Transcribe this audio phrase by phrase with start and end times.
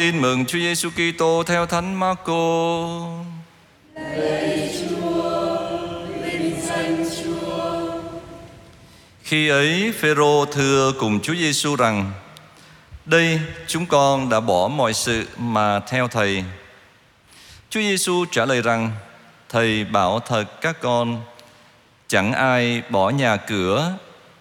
[0.00, 2.34] Tin mừng Chúa Giêsu Kitô theo Thánh Marco.
[9.22, 12.12] Khi ấy Phêrô thưa cùng Chúa Giêsu rằng:
[13.04, 16.44] Đây chúng con đã bỏ mọi sự mà theo thầy.
[17.70, 18.90] Chúa Giêsu trả lời rằng:
[19.48, 21.22] Thầy bảo thật các con
[22.08, 23.92] chẳng ai bỏ nhà cửa,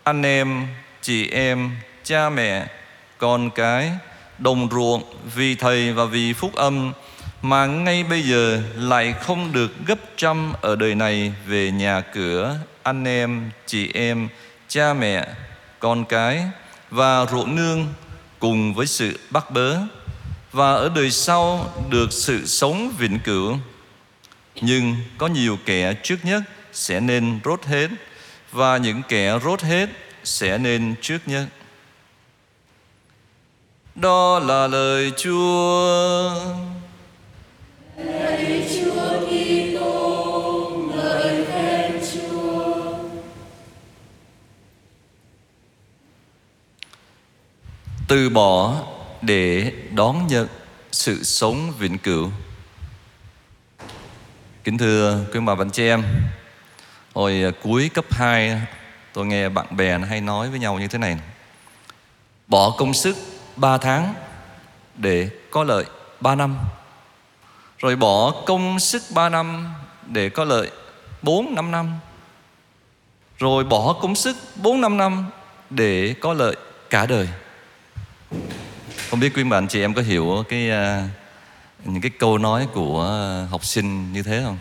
[0.03, 0.67] anh em,
[1.01, 1.71] chị em,
[2.03, 2.67] cha mẹ,
[3.17, 3.91] con cái,
[4.39, 5.03] đồng ruộng
[5.35, 6.93] vì thầy và vì phúc âm
[7.41, 12.57] mà ngay bây giờ lại không được gấp trăm ở đời này về nhà cửa,
[12.83, 14.27] anh em, chị em,
[14.67, 15.27] cha mẹ,
[15.79, 16.43] con cái
[16.91, 17.87] và ruộng nương
[18.39, 19.77] cùng với sự bắt bớ
[20.51, 23.57] và ở đời sau được sự sống vĩnh cửu.
[24.61, 26.41] Nhưng có nhiều kẻ trước nhất
[26.73, 27.89] sẽ nên rốt hết
[28.51, 29.89] và những kẻ rốt hết
[30.23, 31.45] sẽ nên trước nhất.
[34.01, 36.35] Đó là lời Chúa.
[48.07, 48.75] từ bỏ
[49.21, 50.47] để đón nhận
[50.91, 52.29] sự sống vĩnh cửu.
[54.63, 56.03] Kính thưa quý bà bạn chị em,
[57.13, 58.61] hồi à, cuối cấp 2
[59.13, 61.17] tôi nghe bạn bè hay nói với nhau như thế này.
[62.47, 63.15] Bỏ công sức
[63.59, 64.13] 3 tháng
[64.95, 65.85] để có lợi
[66.19, 66.57] 3 năm.
[67.77, 69.73] Rồi bỏ công sức 3 năm
[70.05, 70.71] để có lợi
[71.21, 71.99] 4 5 năm.
[73.37, 75.25] Rồi bỏ công sức 4 5 năm
[75.69, 76.55] để có lợi
[76.89, 77.27] cả đời.
[79.09, 81.07] Không biết quý bạn chị em có hiểu cái à,
[81.85, 83.03] những cái câu nói của
[83.49, 84.57] học sinh như thế không?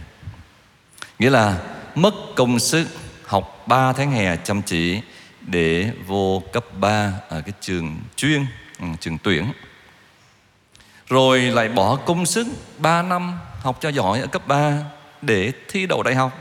[1.18, 1.58] Nghĩa là
[1.94, 2.86] mất công sức
[3.26, 5.00] học 3 tháng hè chăm chỉ
[5.40, 8.46] để vô cấp 3 ở cái trường chuyên,
[8.80, 9.52] Ừ, trường tuyển.
[11.08, 12.46] Rồi lại bỏ công sức
[12.78, 14.78] 3 năm học cho giỏi ở cấp 3
[15.22, 16.32] để thi đậu đại học.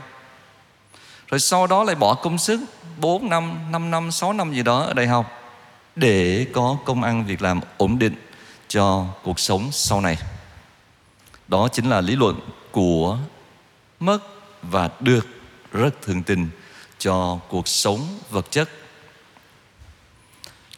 [1.28, 2.60] Rồi sau đó lại bỏ công sức
[2.96, 5.26] 4 năm, 5 năm, 6 năm gì đó ở đại học
[5.96, 8.14] để có công ăn việc làm ổn định
[8.68, 10.18] cho cuộc sống sau này.
[11.48, 12.40] Đó chính là lý luận
[12.70, 13.18] của
[14.00, 14.18] mất
[14.62, 15.26] và được
[15.72, 16.48] rất thường tình
[16.98, 18.00] cho cuộc sống
[18.30, 18.68] vật chất.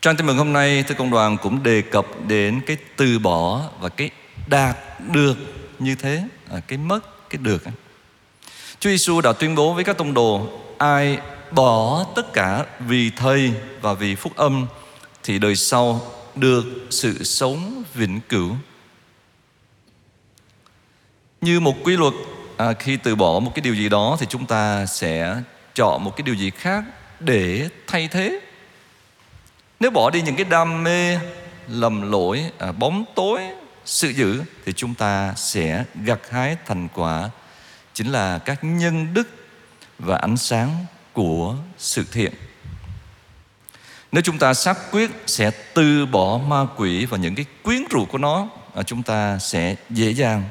[0.00, 3.62] Trang tin mừng hôm nay thưa công đoàn cũng đề cập đến cái từ bỏ
[3.81, 4.11] và cái
[4.47, 4.77] đạt
[5.12, 5.37] được
[5.78, 7.65] như thế, à, cái mất, cái được.
[8.78, 11.19] Chúa Giêsu đã tuyên bố với các tông đồ ai
[11.50, 14.66] bỏ tất cả vì thầy và vì phúc âm
[15.22, 16.00] thì đời sau
[16.34, 18.56] được sự sống vĩnh cửu.
[21.41, 22.15] Như một quy luật
[22.56, 25.37] à, khi từ bỏ một cái điều gì đó thì chúng ta sẽ
[25.75, 26.84] chọn một cái điều gì khác
[27.21, 28.41] để thay thế.
[29.80, 31.18] Nếu bỏ đi những cái đam mê,
[31.68, 33.41] lầm lỗi, à, bóng tối,
[33.84, 37.30] sự dữ thì chúng ta sẽ gặt hái thành quả
[37.94, 39.28] chính là các nhân đức
[39.98, 42.32] và ánh sáng của sự thiện.
[44.12, 48.04] Nếu chúng ta xác quyết sẽ từ bỏ ma quỷ và những cái quyến rũ
[48.04, 50.42] của nó à, Chúng ta sẽ dễ dàng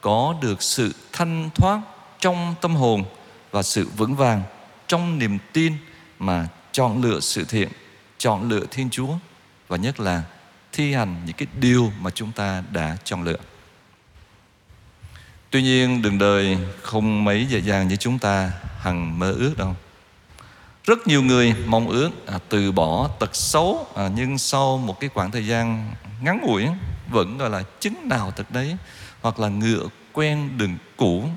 [0.00, 1.80] có được sự thanh thoát
[2.18, 3.04] trong tâm hồn
[3.50, 4.42] Và sự vững vàng
[4.88, 5.72] trong niềm tin
[6.18, 7.68] mà chọn lựa sự thiện
[8.22, 9.14] Chọn lựa Thiên Chúa
[9.68, 10.22] Và nhất là
[10.72, 13.36] thi hành những cái điều mà chúng ta đã chọn lựa.
[15.50, 19.76] Tuy nhiên đường đời không mấy dễ dàng như chúng ta hằng mơ ước đâu.
[20.84, 25.10] Rất nhiều người mong ước à, từ bỏ tật xấu à, nhưng sau một cái
[25.14, 26.66] khoảng thời gian ngắn ngủi
[27.10, 28.76] vẫn gọi là chứng nào tật đấy
[29.20, 31.28] hoặc là ngựa quen đường cũ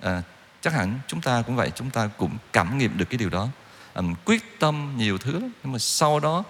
[0.00, 0.22] à,
[0.60, 3.48] chắc hẳn chúng ta cũng vậy chúng ta cũng cảm nghiệm được cái điều đó
[4.02, 6.44] mình quyết tâm nhiều thứ lắm nhưng mà sau đó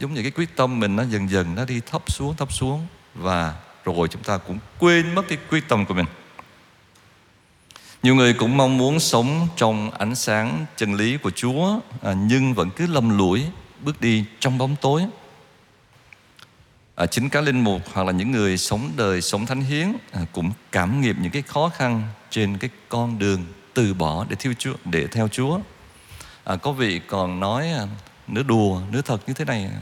[0.00, 2.86] giống như cái quyết tâm mình nó dần dần nó đi thấp xuống thấp xuống
[3.14, 3.54] và
[3.84, 6.06] rồi chúng ta cũng quên mất cái quyết tâm của mình
[8.02, 12.54] nhiều người cũng mong muốn sống trong ánh sáng chân lý của Chúa à, nhưng
[12.54, 13.44] vẫn cứ lầm lũi
[13.84, 15.02] bước đi trong bóng tối.
[16.94, 20.20] À, chính các linh mục hoặc là những người sống đời sống thánh hiến à,
[20.32, 24.52] cũng cảm nghiệm những cái khó khăn trên cái con đường từ bỏ để theo
[24.58, 25.60] Chúa để theo Chúa.
[26.48, 27.86] À, có vị còn nói à,
[28.28, 29.80] nửa đùa nửa thật như thế này à,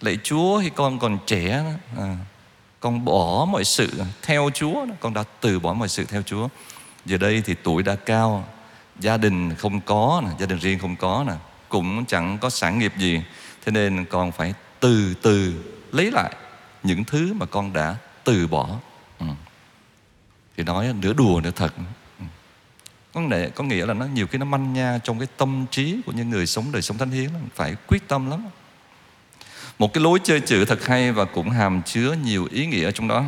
[0.00, 1.64] lạy Chúa khi con còn trẻ
[1.98, 2.16] à,
[2.80, 6.48] con bỏ mọi sự theo Chúa con đã từ bỏ mọi sự theo Chúa
[7.06, 8.44] giờ đây thì tuổi đã cao
[9.00, 11.34] gia đình không có nè gia đình riêng không có nè
[11.68, 13.22] cũng chẳng có sản nghiệp gì
[13.64, 16.34] thế nên con phải từ từ lấy lại
[16.82, 18.68] những thứ mà con đã từ bỏ
[19.18, 19.26] ừ.
[20.56, 21.72] thì nói nửa đùa nửa thật
[23.16, 25.96] có nghĩa, có nghĩa là nó nhiều khi nó manh nha trong cái tâm trí
[26.06, 28.46] của những người sống đời sống thánh hiến phải quyết tâm lắm
[29.78, 33.08] Một cái lối chơi chữ thật hay và cũng hàm chứa nhiều ý nghĩa trong
[33.08, 33.24] đó.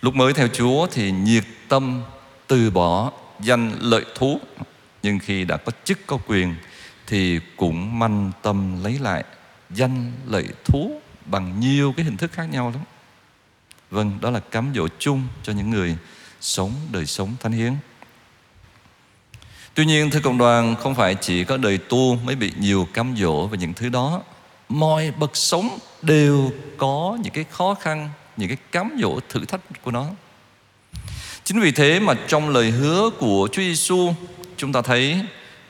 [0.00, 2.02] Lúc mới theo Chúa thì nhiệt tâm
[2.46, 4.40] từ bỏ danh lợi thú
[5.02, 6.54] nhưng khi đã có chức có quyền
[7.06, 9.24] thì cũng manh tâm lấy lại
[9.70, 12.84] danh lợi thú bằng nhiều cái hình thức khác nhau lắm.
[13.90, 15.96] Vâng, đó là cám dỗ chung cho những người
[16.40, 17.72] sống đời sống thánh hiến.
[19.76, 23.14] Tuy nhiên thưa cộng đoàn không phải chỉ có đời tu mới bị nhiều cám
[23.18, 24.22] dỗ về những thứ đó.
[24.68, 29.60] Mọi bậc sống đều có những cái khó khăn, những cái cám dỗ thử thách
[29.82, 30.06] của nó.
[31.44, 34.12] Chính vì thế mà trong lời hứa của Chúa Giêsu
[34.56, 35.20] chúng ta thấy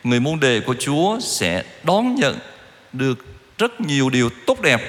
[0.04, 2.38] người môn đệ của Chúa sẽ đón nhận
[2.92, 3.26] được
[3.58, 4.82] rất nhiều điều tốt đẹp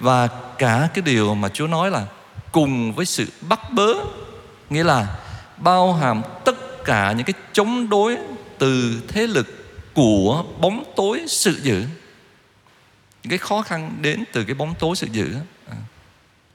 [0.00, 0.26] và
[0.58, 2.06] cả cái điều mà Chúa nói là
[2.52, 3.94] cùng với sự bắt bớ
[4.70, 5.16] nghĩa là
[5.56, 8.16] bao hàm tất cả những cái chống đối
[8.58, 9.46] từ thế lực
[9.94, 11.84] của bóng tối sự dữ
[13.22, 15.34] những cái khó khăn đến từ cái bóng tối sự dữ
[15.70, 15.76] à,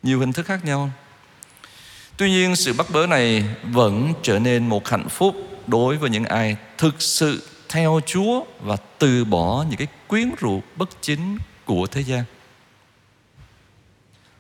[0.04, 0.92] nhiều hình thức khác nhau
[2.18, 5.36] tuy nhiên sự bắt bớ này vẫn trở nên một hạnh phúc
[5.68, 10.62] đối với những ai thực sự theo Chúa và từ bỏ những cái quyến rũ
[10.76, 12.24] bất chính của thế gian.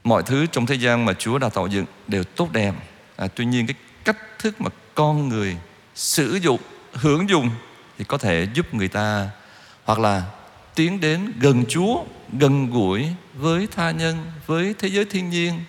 [0.04, 2.74] Mọi thứ trong thế gian mà Chúa đã tạo dựng đều tốt đẹp.
[3.16, 5.57] À, tuy nhiên cái cách thức mà con người
[5.95, 6.59] sử dụng,
[6.94, 7.50] hưởng dùng
[7.98, 9.30] thì có thể giúp người ta
[9.84, 10.24] hoặc là
[10.75, 12.04] tiến đến gần Chúa,
[12.40, 15.63] gần gũi với tha nhân, với thế giới thiên nhiên.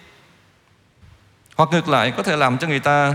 [1.57, 3.15] Hoặc ngược lại có thể làm cho người ta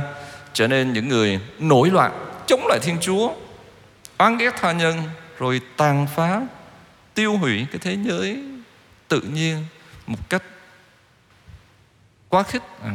[0.54, 2.12] trở nên những người nổi loạn
[2.48, 3.34] chống lại Thiên Chúa
[4.18, 5.04] oán ghét tha nhân
[5.40, 6.42] rồi tàn phá
[7.14, 8.44] tiêu hủy cái thế giới
[9.08, 9.66] tự nhiên
[10.08, 10.44] một cách
[12.30, 12.92] quá khích à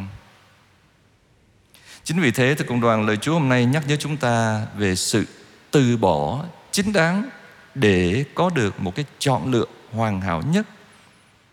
[2.05, 4.97] chính vì thế thì cộng đoàn lời Chúa hôm nay nhắc nhớ chúng ta về
[4.97, 5.25] sự
[5.71, 7.31] từ bỏ chính đáng
[7.75, 10.67] để có được một cái chọn lựa hoàn hảo nhất.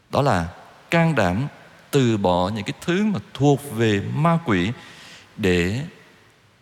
[0.10, 0.48] Đó là
[0.90, 1.48] can đảm
[1.92, 4.72] từ bỏ những cái thứ mà thuộc về ma quỷ
[5.38, 5.82] để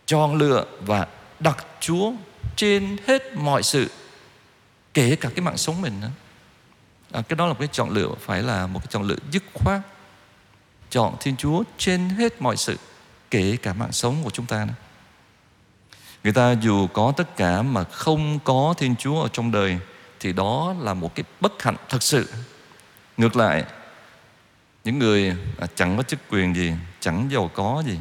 [0.06, 1.06] chọn lựa và
[1.40, 2.12] đặt Chúa
[2.56, 3.90] trên hết mọi sự
[4.94, 6.10] kể cả cái mạng sống mình nữa.
[7.12, 9.42] À, cái đó là một cái chọn lựa phải là một cái chọn lựa dứt
[9.54, 9.80] khoát.
[10.90, 12.76] Chọn Thiên Chúa trên hết mọi sự
[13.30, 14.74] kể cả mạng sống của chúng ta nữa.
[16.24, 19.78] Người ta dù có tất cả mà không có Thiên Chúa ở trong đời
[20.20, 22.28] thì đó là một cái bất hạnh thật sự.
[23.16, 23.64] Ngược lại,
[24.84, 25.36] những người
[25.74, 27.98] chẳng có chức quyền gì, chẳng giàu có gì,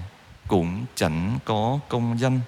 [0.48, 2.40] cũng chẳng có công danh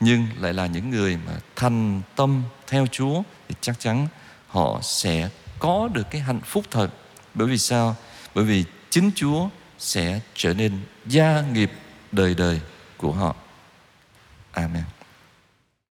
[0.00, 4.08] nhưng lại là những người mà thành tâm theo Chúa thì chắc chắn
[4.48, 5.28] họ sẽ
[5.58, 6.88] có được cái hạnh phúc thật.
[7.34, 7.96] Bởi vì sao?
[8.34, 9.48] Bởi vì chính Chúa
[9.78, 11.72] sẽ trở nên gia nghiệp
[12.12, 12.60] đời đời
[12.96, 13.34] của họ.
[14.52, 14.84] Amen.